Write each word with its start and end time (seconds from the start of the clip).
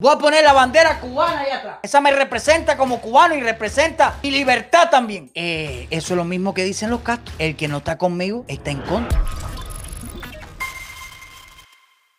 Voy 0.00 0.14
a 0.14 0.18
poner 0.18 0.44
la 0.44 0.52
bandera 0.52 1.00
cubana 1.00 1.40
ahí 1.40 1.50
atrás. 1.50 1.78
Esa 1.82 2.00
me 2.00 2.12
representa 2.12 2.76
como 2.76 3.00
cubano 3.00 3.34
y 3.34 3.40
representa 3.40 4.14
mi 4.22 4.30
libertad 4.30 4.90
también. 4.90 5.28
Eh, 5.34 5.88
eso 5.90 6.14
es 6.14 6.16
lo 6.16 6.22
mismo 6.22 6.54
que 6.54 6.62
dicen 6.62 6.88
los 6.88 7.00
castos. 7.00 7.34
El 7.36 7.56
que 7.56 7.66
no 7.66 7.78
está 7.78 7.98
conmigo 7.98 8.44
está 8.46 8.70
en 8.70 8.80
contra. 8.82 9.20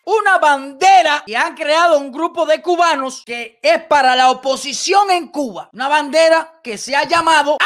Una 0.04 0.36
bandera 0.36 1.22
que 1.24 1.38
han 1.38 1.54
creado 1.54 1.98
un 1.98 2.12
grupo 2.12 2.44
de 2.44 2.60
cubanos 2.60 3.22
que 3.24 3.58
es 3.62 3.82
para 3.84 4.14
la 4.14 4.30
oposición 4.30 5.10
en 5.10 5.28
Cuba. 5.28 5.70
Una 5.72 5.88
bandera 5.88 6.60
que 6.62 6.76
se 6.76 6.94
ha 6.94 7.04
llamado 7.04 7.56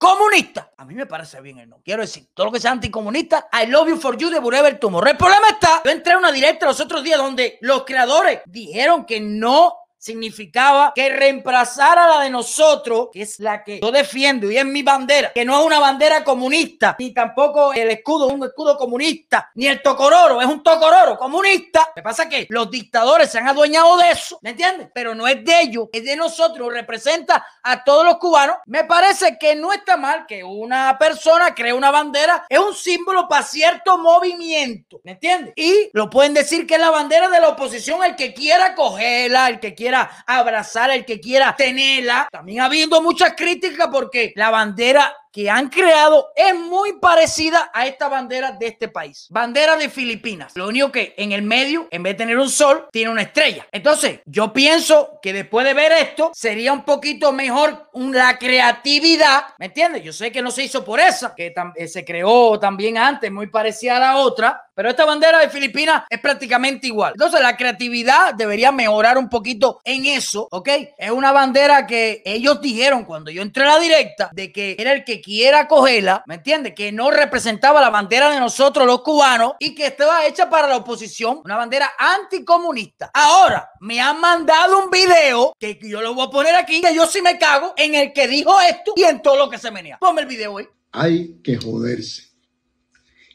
anticomunista. 0.00 0.72
A 0.78 0.84
mí 0.84 0.94
me 0.94 1.06
parece 1.06 1.40
bien 1.40 1.58
el 1.58 1.68
nombre. 1.68 1.84
Quiero 1.84 2.02
decir, 2.02 2.28
todo 2.32 2.46
lo 2.46 2.52
que 2.52 2.60
sea 2.60 2.70
anticomunista, 2.72 3.48
I 3.52 3.66
love 3.66 3.88
you 3.88 3.96
for 3.96 4.16
you 4.16 4.30
de 4.30 4.38
Whatever 4.38 4.78
Tomorrow. 4.78 5.10
El 5.10 5.16
problema 5.16 5.48
está, 5.48 5.82
yo 5.84 5.90
entré 5.90 6.14
a 6.14 6.18
una 6.18 6.32
directa 6.32 6.66
los 6.66 6.80
otros 6.80 7.04
días 7.04 7.18
donde 7.18 7.58
los 7.60 7.84
creadores 7.84 8.40
dijeron 8.46 9.04
que 9.04 9.20
no 9.20 9.79
significaba 10.00 10.92
que 10.94 11.10
reemplazara 11.10 12.08
la 12.08 12.20
de 12.20 12.30
nosotros, 12.30 13.08
que 13.12 13.22
es 13.22 13.38
la 13.38 13.62
que 13.62 13.80
yo 13.80 13.92
defiendo 13.92 14.50
y 14.50 14.56
es 14.56 14.64
mi 14.64 14.82
bandera, 14.82 15.30
que 15.32 15.44
no 15.44 15.60
es 15.60 15.66
una 15.66 15.78
bandera 15.78 16.24
comunista, 16.24 16.96
ni 16.98 17.12
tampoco 17.12 17.74
el 17.74 17.90
escudo 17.90 18.28
es 18.28 18.34
un 18.34 18.44
escudo 18.44 18.78
comunista, 18.78 19.50
ni 19.54 19.66
el 19.66 19.82
tocororo 19.82 20.40
es 20.40 20.46
un 20.46 20.62
tocororo 20.62 21.18
comunista. 21.18 21.92
Lo 21.94 22.02
pasa 22.02 22.24
es 22.24 22.28
que 22.30 22.46
los 22.48 22.70
dictadores 22.70 23.30
se 23.30 23.38
han 23.38 23.48
adueñado 23.48 23.98
de 23.98 24.10
eso, 24.10 24.38
¿me 24.40 24.50
entiendes? 24.50 24.88
Pero 24.94 25.14
no 25.14 25.28
es 25.28 25.44
de 25.44 25.60
ellos, 25.60 25.88
es 25.92 26.04
de 26.04 26.16
nosotros, 26.16 26.72
representa 26.72 27.46
a 27.62 27.84
todos 27.84 28.04
los 28.04 28.16
cubanos. 28.16 28.56
Me 28.64 28.84
parece 28.84 29.36
que 29.38 29.54
no 29.54 29.70
está 29.70 29.98
mal 29.98 30.24
que 30.26 30.42
una 30.42 30.96
persona 30.98 31.54
cree 31.54 31.74
una 31.74 31.90
bandera, 31.90 32.46
es 32.48 32.58
un 32.58 32.74
símbolo 32.74 33.28
para 33.28 33.42
cierto 33.42 33.98
movimiento, 33.98 34.98
¿me 35.04 35.12
entiendes? 35.12 35.52
Y 35.56 35.90
lo 35.92 36.08
pueden 36.08 36.32
decir 36.32 36.66
que 36.66 36.76
es 36.76 36.80
la 36.80 36.90
bandera 36.90 37.28
de 37.28 37.40
la 37.40 37.48
oposición, 37.48 38.02
el 38.02 38.16
que 38.16 38.32
quiera 38.32 38.74
cogerla, 38.74 39.48
el 39.48 39.60
que 39.60 39.74
quiera 39.74 39.89
abrazar, 39.94 40.90
el 40.90 41.04
que 41.04 41.20
quiera 41.20 41.54
tenerla. 41.56 42.28
También 42.30 42.60
ha 42.60 42.66
habido 42.66 43.02
muchas 43.02 43.34
críticas 43.36 43.88
porque 43.90 44.32
la 44.36 44.50
bandera 44.50 45.14
que 45.32 45.48
han 45.48 45.68
creado 45.68 46.32
es 46.34 46.54
muy 46.54 46.94
parecida 46.94 47.70
a 47.72 47.86
esta 47.86 48.08
bandera 48.08 48.52
de 48.52 48.66
este 48.66 48.88
país. 48.88 49.26
Bandera 49.30 49.76
de 49.76 49.88
Filipinas. 49.88 50.52
Lo 50.56 50.68
único 50.68 50.90
que 50.90 51.14
en 51.16 51.32
el 51.32 51.42
medio, 51.42 51.88
en 51.90 52.02
vez 52.02 52.14
de 52.14 52.18
tener 52.18 52.38
un 52.38 52.50
sol, 52.50 52.86
tiene 52.90 53.10
una 53.10 53.22
estrella. 53.22 53.66
Entonces, 53.72 54.20
yo 54.24 54.52
pienso 54.52 55.18
que 55.22 55.32
después 55.32 55.66
de 55.66 55.74
ver 55.74 55.92
esto, 55.92 56.32
sería 56.34 56.72
un 56.72 56.84
poquito 56.84 57.32
mejor 57.32 57.88
la 57.94 58.38
creatividad. 58.38 59.44
¿Me 59.58 59.66
entiendes? 59.66 60.02
Yo 60.02 60.12
sé 60.12 60.32
que 60.32 60.42
no 60.42 60.50
se 60.50 60.64
hizo 60.64 60.84
por 60.84 61.00
esa, 61.00 61.34
que 61.34 61.54
eh, 61.76 61.88
se 61.88 62.04
creó 62.04 62.58
también 62.58 62.98
antes, 62.98 63.30
muy 63.30 63.48
parecida 63.48 63.96
a 63.96 64.00
la 64.00 64.16
otra. 64.16 64.62
Pero 64.74 64.90
esta 64.90 65.04
bandera 65.04 65.38
de 65.38 65.50
Filipinas 65.50 66.04
es 66.08 66.20
prácticamente 66.20 66.86
igual. 66.86 67.12
Entonces, 67.14 67.40
la 67.40 67.56
creatividad 67.56 68.34
debería 68.34 68.72
mejorar 68.72 69.18
un 69.18 69.28
poquito 69.28 69.80
en 69.84 70.06
eso, 70.06 70.48
¿ok? 70.50 70.68
Es 70.96 71.10
una 71.10 71.32
bandera 71.32 71.86
que 71.86 72.22
ellos 72.24 72.60
dijeron 72.60 73.04
cuando 73.04 73.30
yo 73.30 73.42
entré 73.42 73.64
a 73.64 73.74
la 73.74 73.78
directa 73.78 74.30
de 74.32 74.50
que 74.50 74.76
era 74.78 74.92
el 74.92 75.04
que 75.04 75.19
quiera 75.20 75.68
cogerla, 75.68 76.22
¿me 76.26 76.36
entiendes? 76.36 76.74
Que 76.74 76.92
no 76.92 77.10
representaba 77.10 77.80
la 77.80 77.90
bandera 77.90 78.30
de 78.30 78.40
nosotros 78.40 78.86
los 78.86 79.02
cubanos 79.02 79.54
y 79.58 79.74
que 79.74 79.86
estaba 79.86 80.26
hecha 80.26 80.50
para 80.50 80.68
la 80.68 80.76
oposición, 80.76 81.40
una 81.44 81.56
bandera 81.56 81.90
anticomunista. 81.98 83.10
Ahora, 83.12 83.70
me 83.80 84.00
han 84.00 84.20
mandado 84.20 84.84
un 84.84 84.90
video 84.90 85.54
que 85.58 85.78
yo 85.82 86.00
lo 86.00 86.14
voy 86.14 86.26
a 86.26 86.30
poner 86.30 86.54
aquí, 86.54 86.80
que 86.80 86.94
yo 86.94 87.06
sí 87.06 87.22
me 87.22 87.38
cago 87.38 87.74
en 87.76 87.94
el 87.94 88.12
que 88.12 88.28
dijo 88.28 88.52
esto 88.60 88.92
y 88.96 89.02
en 89.04 89.22
todo 89.22 89.36
lo 89.36 89.50
que 89.50 89.58
se 89.58 89.70
menea. 89.70 89.98
Ponme 89.98 90.22
el 90.22 90.26
video 90.26 90.58
ahí. 90.58 90.66
Hay 90.92 91.40
que 91.42 91.56
joderse. 91.56 92.30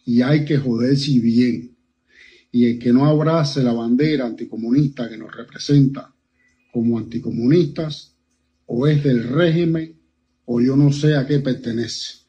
Y 0.06 0.22
hay 0.22 0.46
que 0.46 0.58
joderse 0.58 1.20
bien. 1.20 1.76
Y 2.52 2.72
el 2.72 2.80
que 2.80 2.94
no 2.94 3.06
abrace 3.06 3.62
la 3.62 3.74
bandera 3.74 4.26
anticomunista 4.26 5.10
que 5.10 5.18
nos 5.18 5.36
representa 5.36 6.14
como 6.72 6.98
anticomunistas 6.98 8.16
o 8.66 8.88
es 8.88 9.04
del 9.04 9.28
régimen 9.30 10.00
o 10.46 10.62
yo 10.62 10.76
no 10.76 10.92
sé 10.92 11.16
a 11.16 11.26
qué 11.26 11.40
pertenece, 11.40 12.20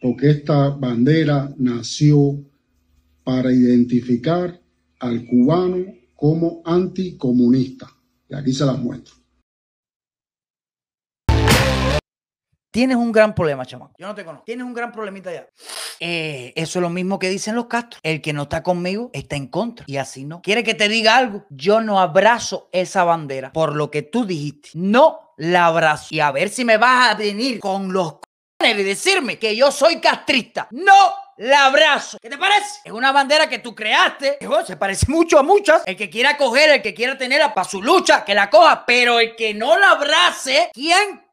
porque 0.00 0.30
esta 0.30 0.70
bandera 0.70 1.52
nació 1.58 2.44
para 3.24 3.52
identificar 3.52 4.60
al 5.00 5.26
cubano 5.26 5.84
como 6.14 6.62
anticomunista. 6.64 7.88
Y 8.28 8.34
aquí 8.34 8.52
se 8.52 8.64
las 8.64 8.78
muestro. 8.78 9.14
Tienes 12.76 12.98
un 12.98 13.10
gran 13.10 13.34
problema, 13.34 13.64
chamaco. 13.64 13.94
Yo 13.98 14.06
no 14.06 14.14
te 14.14 14.22
conozco. 14.22 14.44
Tienes 14.44 14.66
un 14.66 14.74
gran 14.74 14.92
problemita 14.92 15.32
ya. 15.32 15.48
Eh, 15.98 16.52
eso 16.56 16.78
es 16.78 16.82
lo 16.82 16.90
mismo 16.90 17.18
que 17.18 17.30
dicen 17.30 17.54
los 17.54 17.68
castros. 17.68 18.00
El 18.02 18.20
que 18.20 18.34
no 18.34 18.42
está 18.42 18.62
conmigo 18.62 19.08
está 19.14 19.34
en 19.34 19.46
contra. 19.46 19.86
Y 19.88 19.96
así 19.96 20.26
no. 20.26 20.42
¿Quiere 20.42 20.62
que 20.62 20.74
te 20.74 20.86
diga 20.88 21.16
algo? 21.16 21.46
Yo 21.48 21.80
no 21.80 21.98
abrazo 21.98 22.68
esa 22.72 23.02
bandera 23.04 23.50
por 23.50 23.74
lo 23.74 23.90
que 23.90 24.02
tú 24.02 24.26
dijiste. 24.26 24.70
No 24.74 25.25
la 25.36 25.66
abrazo. 25.66 26.08
Y 26.10 26.20
a 26.20 26.30
ver 26.30 26.48
si 26.48 26.64
me 26.64 26.76
vas 26.76 27.10
a 27.10 27.14
venir 27.14 27.60
con 27.60 27.92
los 27.92 28.16
y 28.64 28.82
decirme 28.82 29.38
que 29.38 29.54
yo 29.54 29.70
soy 29.70 30.00
castrista. 30.00 30.66
No 30.70 31.14
la 31.36 31.66
abrazo. 31.66 32.18
¿Qué 32.20 32.30
te 32.30 32.38
parece? 32.38 32.80
Es 32.84 32.92
una 32.92 33.12
bandera 33.12 33.48
que 33.48 33.58
tú 33.58 33.74
creaste. 33.74 34.38
se 34.66 34.76
parece 34.76 35.06
mucho 35.08 35.38
a 35.38 35.42
muchas. 35.42 35.82
El 35.86 35.96
que 35.96 36.08
quiera 36.08 36.36
coger, 36.36 36.70
el 36.70 36.82
que 36.82 36.94
quiera 36.94 37.18
tenerla 37.18 37.52
para 37.52 37.68
su 37.68 37.82
lucha, 37.82 38.24
que 38.24 38.34
la 38.34 38.48
coja. 38.48 38.84
Pero 38.86 39.20
el 39.20 39.36
que 39.36 39.52
no 39.52 39.78
la 39.78 39.90
abrace, 39.90 40.70
¿quién 40.72 41.28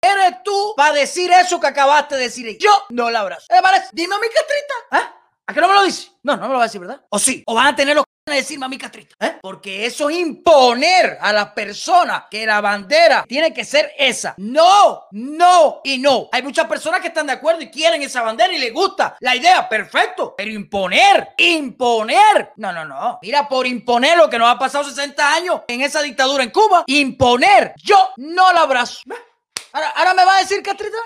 eres 0.00 0.42
tú 0.44 0.74
para 0.76 0.92
decir 0.92 1.30
eso 1.32 1.58
que 1.58 1.66
acabaste 1.66 2.14
de 2.14 2.22
decir? 2.22 2.56
Yo 2.58 2.70
no 2.90 3.10
la 3.10 3.20
abrazo. 3.20 3.46
¿Qué 3.48 3.56
te 3.56 3.62
parece? 3.62 3.88
Dime 3.92 4.14
a 4.14 4.18
mi 4.18 4.28
castrista. 4.28 4.74
¿Ah? 4.92 5.14
¿A 5.46 5.52
qué 5.52 5.60
no 5.60 5.68
me 5.68 5.74
lo 5.74 5.82
dice? 5.82 6.10
No, 6.22 6.36
no 6.36 6.42
me 6.42 6.48
lo 6.48 6.58
va 6.58 6.64
a 6.64 6.66
decir, 6.66 6.80
¿verdad? 6.80 7.04
¿O 7.10 7.18
sí? 7.18 7.42
¿O 7.46 7.54
van 7.54 7.66
a 7.66 7.76
tener 7.76 7.96
los 7.96 8.04
a 8.32 8.36
decir 8.36 8.58
mami 8.58 8.78
castrita, 8.78 9.14
¿eh? 9.20 9.38
Porque 9.42 9.84
eso 9.84 10.08
es 10.08 10.16
imponer 10.16 11.18
a 11.20 11.30
la 11.30 11.54
persona 11.54 12.26
que 12.30 12.46
la 12.46 12.62
bandera 12.62 13.24
tiene 13.28 13.52
que 13.52 13.64
ser 13.64 13.92
esa. 13.98 14.34
No, 14.38 15.04
no 15.10 15.82
y 15.84 15.98
no. 15.98 16.30
Hay 16.32 16.42
muchas 16.42 16.66
personas 16.66 17.00
que 17.00 17.08
están 17.08 17.26
de 17.26 17.34
acuerdo 17.34 17.60
y 17.60 17.70
quieren 17.70 18.00
esa 18.00 18.22
bandera 18.22 18.52
y 18.52 18.58
les 18.58 18.72
gusta 18.72 19.16
la 19.20 19.36
idea, 19.36 19.68
perfecto. 19.68 20.34
Pero 20.38 20.50
imponer, 20.50 21.34
imponer. 21.36 22.52
No, 22.56 22.72
no, 22.72 22.86
no. 22.86 23.18
Mira, 23.20 23.46
por 23.46 23.66
imponer 23.66 24.16
lo 24.16 24.30
que 24.30 24.38
nos 24.38 24.48
ha 24.48 24.58
pasado 24.58 24.84
60 24.84 25.34
años 25.34 25.60
en 25.68 25.82
esa 25.82 26.00
dictadura 26.00 26.42
en 26.42 26.50
Cuba, 26.50 26.84
imponer. 26.86 27.74
Yo 27.82 28.12
no 28.16 28.54
la 28.54 28.62
abrazo. 28.62 29.02
Ahora, 29.72 29.90
ahora 29.90 30.14
me 30.14 30.24
va 30.24 30.36
a 30.36 30.40
decir 30.40 30.62
castrita. 30.62 30.96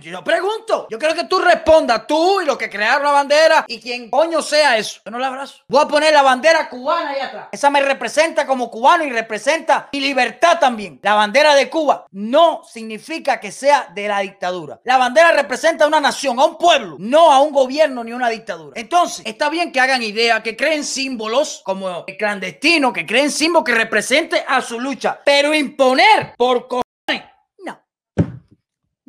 Yo 0.00 0.24
pregunto, 0.24 0.86
yo 0.90 0.98
quiero 0.98 1.14
que 1.14 1.24
tú 1.24 1.38
respondas, 1.38 2.06
tú 2.06 2.40
y 2.40 2.46
los 2.46 2.56
que 2.56 2.70
crearon 2.70 3.04
la 3.04 3.12
bandera 3.12 3.64
y 3.66 3.80
quien 3.80 4.10
coño 4.10 4.42
sea 4.42 4.76
eso. 4.76 5.00
Yo 5.04 5.10
no 5.10 5.18
la 5.18 5.28
abrazo. 5.28 5.62
Voy 5.68 5.82
a 5.82 5.88
poner 5.88 6.12
la 6.12 6.22
bandera 6.22 6.68
cubana 6.68 7.10
ahí 7.10 7.20
atrás. 7.20 7.48
Esa 7.52 7.70
me 7.70 7.80
representa 7.80 8.46
como 8.46 8.70
cubano 8.70 9.04
y 9.04 9.10
representa 9.10 9.88
mi 9.92 10.00
libertad 10.00 10.58
también. 10.58 11.00
La 11.02 11.14
bandera 11.14 11.54
de 11.54 11.68
Cuba 11.68 12.06
no 12.12 12.62
significa 12.64 13.38
que 13.38 13.52
sea 13.52 13.90
de 13.94 14.08
la 14.08 14.20
dictadura. 14.20 14.80
La 14.84 14.98
bandera 14.98 15.32
representa 15.32 15.84
a 15.84 15.88
una 15.88 16.00
nación, 16.00 16.38
a 16.38 16.44
un 16.44 16.58
pueblo, 16.58 16.96
no 16.98 17.32
a 17.32 17.40
un 17.40 17.52
gobierno 17.52 18.02
ni 18.04 18.12
una 18.12 18.28
dictadura. 18.28 18.80
Entonces, 18.80 19.24
está 19.26 19.48
bien 19.50 19.72
que 19.72 19.80
hagan 19.80 20.02
idea, 20.02 20.42
que 20.42 20.56
creen 20.56 20.84
símbolos 20.84 21.62
como 21.64 22.04
el 22.06 22.16
clandestino, 22.16 22.92
que 22.92 23.06
creen 23.06 23.30
símbolos 23.30 23.64
que 23.64 23.74
represente 23.74 24.44
a 24.46 24.60
su 24.60 24.80
lucha, 24.80 25.20
pero 25.24 25.54
imponer 25.54 26.34
por 26.36 26.68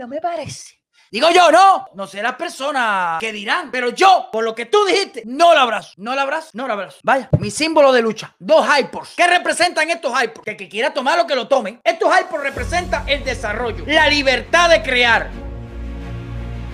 no 0.01 0.07
me 0.07 0.19
parece. 0.19 0.80
Digo 1.11 1.27
yo, 1.29 1.51
no, 1.51 1.87
no 1.93 2.07
sé 2.07 2.23
las 2.23 2.35
personas 2.35 3.19
que 3.19 3.33
dirán, 3.33 3.69
pero 3.69 3.89
yo, 3.89 4.29
por 4.31 4.45
lo 4.45 4.55
que 4.55 4.67
tú 4.67 4.85
dijiste, 4.85 5.23
no 5.25 5.53
la 5.53 5.63
abrazo. 5.63 5.91
No 5.97 6.15
la 6.15 6.21
abrazo, 6.21 6.51
no 6.53 6.65
la 6.69 6.73
abrazo. 6.73 6.99
Vaya, 7.03 7.27
mi 7.37 7.51
símbolo 7.51 7.91
de 7.91 8.01
lucha. 8.01 8.33
Dos 8.39 8.65
hypers. 8.65 9.15
¿Qué 9.17 9.27
representan 9.27 9.89
estos 9.89 10.13
hypers? 10.13 10.45
Que 10.45 10.51
el 10.51 10.57
que 10.57 10.69
quiera 10.69 10.93
tomar 10.93 11.17
lo 11.17 11.27
que 11.27 11.35
lo 11.35 11.49
tome. 11.49 11.81
Estos 11.83 12.09
hypers 12.17 12.41
representan 12.41 13.09
el 13.09 13.25
desarrollo, 13.25 13.83
la 13.87 14.07
libertad 14.07 14.69
de 14.69 14.81
crear. 14.81 15.29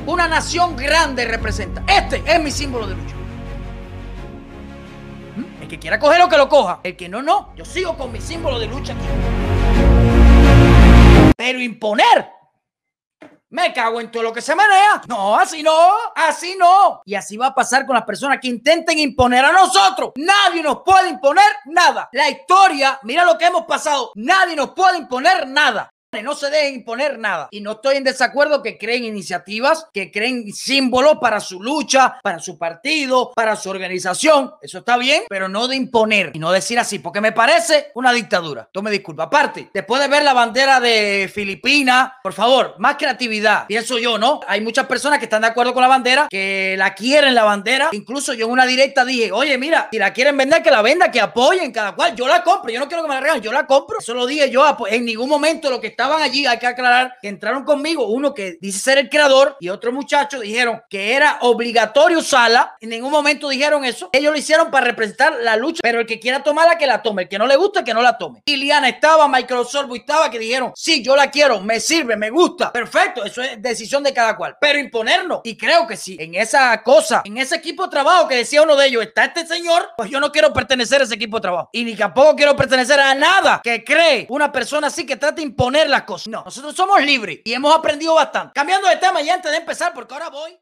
Una 0.06 0.28
nación 0.28 0.76
grande 0.76 1.26
representa. 1.26 1.84
Este 1.88 2.22
es 2.24 2.40
mi 2.40 2.52
símbolo 2.52 2.86
de 2.86 2.94
lucha. 2.94 3.16
¿Mm? 5.36 5.64
El 5.64 5.68
que 5.68 5.80
quiera 5.80 5.98
coger 5.98 6.20
lo 6.20 6.30
que 6.30 6.38
lo 6.38 6.48
coja. 6.48 6.80
El 6.84 6.96
que 6.96 7.10
no, 7.10 7.24
no. 7.24 7.56
Yo 7.56 7.66
sigo 7.66 7.98
con 7.98 8.12
mi 8.12 8.22
símbolo 8.22 8.60
de 8.60 8.68
lucha 8.68 8.94
aquí. 8.94 9.02
Pero 11.36 11.60
imponer 11.60 12.37
me 13.50 13.74
cago 13.74 14.02
en 14.02 14.12
todo 14.12 14.24
lo 14.24 14.34
que 14.34 14.42
se 14.42 14.56
menea. 14.56 15.02
No, 15.08 15.38
así 15.38 15.64
no, 15.64 15.90
así 16.16 16.56
no. 16.58 17.02
Y 17.06 17.16
así 17.16 17.38
va 17.38 17.48
a 17.48 17.56
pasar 17.56 17.86
con 17.86 17.96
las 17.96 18.06
personas 18.06 18.40
que 18.42 18.48
intenten 18.48 19.00
imponer 19.00 19.46
a 19.46 19.52
nosotros. 19.52 20.12
Nadie 20.16 20.62
nos 20.62 20.82
puede 20.84 21.10
imponer 21.10 21.46
nada. 21.66 22.10
La 22.12 22.30
historia, 22.30 23.00
mira 23.04 23.24
lo 23.24 23.38
que 23.38 23.46
hemos 23.46 23.66
pasado. 23.66 24.12
Nadie 24.16 24.56
nos 24.56 24.72
puede 24.72 24.98
imponer 24.98 25.48
nada. 25.48 25.90
No 26.24 26.36
se 26.36 26.50
dejen 26.50 26.76
imponer 26.76 27.20
nada. 27.20 27.50
Y 27.52 27.62
no 27.62 27.74
estoy 27.74 27.98
en 27.98 28.04
desacuerdo 28.04 28.64
que 28.64 28.78
creen 28.78 29.04
iniciativas, 29.04 29.88
que 29.94 30.12
creen 30.12 30.54
símbolos 30.54 31.18
para 31.20 31.40
su 31.40 31.62
lucha, 31.62 32.20
para 32.24 32.40
su 32.40 32.58
partido, 32.58 33.32
para 33.36 33.56
su 33.56 33.70
organización. 33.70 34.54
Eso 34.62 34.80
está 34.80 34.98
bien, 34.98 35.24
pero 35.30 35.50
no 35.50 35.68
de 35.68 35.76
imponer 35.76 36.32
y 36.34 36.40
no 36.40 36.52
decir 36.52 36.80
así, 36.80 37.00
porque 37.00 37.22
me 37.22 37.34
parece 37.34 37.92
una 37.96 38.14
dictadura. 38.14 38.70
Tome 38.72 38.90
disculpa. 38.92 39.24
Aparte, 39.24 39.70
después 39.74 40.02
de 40.02 40.08
ver 40.08 40.24
la 40.24 40.34
bandera 40.34 40.80
de 40.80 41.30
Filipinas, 41.34 42.12
por 42.24 42.34
favor, 42.34 42.76
más 42.78 42.96
creatividad. 42.96 43.68
Pienso 43.68 43.98
yo, 43.98 44.18
¿no? 44.18 44.40
Hay 44.48 44.62
muchas 44.62 44.86
personas 44.86 45.20
que 45.20 45.26
están 45.26 45.42
de 45.42 45.48
acuerdo 45.48 45.74
con 45.74 45.82
la 45.82 45.90
bandera, 45.90 46.28
que 46.30 46.76
la 46.78 46.94
quieren 46.94 47.36
la 47.36 47.44
bandera. 47.44 47.90
Incluso 47.92 48.34
yo 48.34 48.46
en 48.46 48.52
una 48.54 48.66
directa 48.66 49.04
dije, 49.04 49.32
oye, 49.32 49.58
mira, 49.58 49.90
si 49.92 50.00
la 50.00 50.14
quieren 50.14 50.38
vender, 50.38 50.64
que 50.64 50.72
la 50.72 50.82
venda, 50.82 51.12
que 51.12 51.20
apoyen 51.20 51.72
cada 51.72 51.94
cual. 51.96 52.16
Yo 52.16 52.28
la 52.28 52.44
compro, 52.44 52.72
yo 52.72 52.80
no 52.80 52.88
quiero 52.88 53.04
que 53.04 53.10
me 53.10 53.16
la 53.16 53.22
regalen, 53.22 53.44
yo 53.44 53.52
la 53.52 53.68
compro. 53.68 54.00
Eso 54.00 54.14
lo 54.14 54.26
dije 54.26 54.50
yo. 54.50 54.78
En 54.90 55.04
ningún 55.04 55.28
momento 55.28 55.70
lo 55.70 55.82
que 55.82 55.97
estaban 55.98 56.22
allí, 56.22 56.46
hay 56.46 56.60
que 56.60 56.68
aclarar 56.68 57.16
que 57.20 57.28
entraron 57.28 57.64
conmigo, 57.64 58.06
uno 58.08 58.32
que 58.36 58.60
dice 58.62 58.78
ser 58.78 59.00
el 59.00 59.10
creador 59.10 59.58
y 59.60 59.70
otro 59.70 59.92
muchacho 59.92 60.40
dijeron 60.40 60.80
que 60.92 61.16
era 61.16 61.40
obligatorio 61.42 62.20
usarla. 62.20 62.76
En 62.80 62.90
ningún 62.90 63.12
momento 63.12 63.50
dijeron 63.50 63.84
eso. 63.84 64.12
Ellos 64.14 64.32
lo 64.32 64.38
hicieron 64.38 64.70
para 64.70 64.86
representar 64.86 65.34
la 65.42 65.58
lucha, 65.58 65.80
pero 65.82 66.00
el 66.00 66.06
que 66.06 66.20
quiera 66.20 66.44
tomarla, 66.44 66.78
que 66.78 66.86
la 66.86 67.02
tome. 67.02 67.24
El 67.24 67.30
que 67.30 67.40
no 67.40 67.48
le 67.48 67.56
gusta, 67.56 67.84
que 67.84 67.96
no 67.96 68.04
la 68.04 68.16
tome. 68.16 68.44
Liliana 68.46 68.90
estaba, 68.90 69.28
Microsoft 69.28 69.90
estaba, 69.96 70.30
que 70.30 70.38
dijeron, 70.38 70.72
sí, 70.76 71.02
yo 71.02 71.16
la 71.16 71.32
quiero, 71.32 71.62
me 71.62 71.80
sirve, 71.80 72.16
me 72.16 72.30
gusta. 72.30 72.72
Perfecto, 72.72 73.26
eso 73.26 73.42
es 73.42 73.60
decisión 73.60 74.04
de 74.04 74.14
cada 74.14 74.38
cual. 74.38 74.56
Pero 74.62 74.78
imponernos, 74.78 75.42
y 75.44 75.58
creo 75.58 75.88
que 75.88 75.98
sí, 75.98 76.16
en 76.20 76.36
esa 76.36 76.84
cosa, 76.84 77.24
en 77.26 77.40
ese 77.40 77.56
equipo 77.56 77.86
de 77.86 77.90
trabajo 77.90 78.28
que 78.28 78.36
decía 78.36 78.62
uno 78.62 78.76
de 78.76 78.86
ellos, 78.86 79.02
está 79.02 79.26
este 79.26 79.48
señor, 79.48 79.90
pues 79.98 80.12
yo 80.12 80.20
no 80.20 80.32
quiero 80.32 80.54
pertenecer 80.54 81.02
a 81.02 81.06
ese 81.06 81.16
equipo 81.16 81.38
de 81.38 81.42
trabajo. 81.42 81.70
Y 81.74 81.84
ni 81.84 81.96
tampoco 81.96 82.36
quiero 82.36 82.56
pertenecer 82.56 83.00
a 83.00 83.16
nada 83.16 83.62
que 83.64 83.84
cree 83.84 84.28
una 84.30 84.52
persona 84.52 84.88
así 84.88 85.04
que 85.04 85.16
trata 85.16 85.38
de 85.38 85.42
imponer 85.42 85.87
las 85.90 86.04
cosas. 86.04 86.28
No, 86.28 86.44
nosotros 86.46 86.76
somos 86.76 87.02
libres 87.02 87.40
y 87.44 87.54
hemos 87.54 87.76
aprendido 87.76 88.14
bastante. 88.14 88.54
Cambiando 88.54 88.88
de 88.88 88.98
tema 88.98 89.22
y 89.22 89.30
antes 89.30 89.52
de 89.52 89.58
empezar, 89.58 89.94
porque 89.94 90.14
ahora 90.14 90.30
voy 90.30 90.56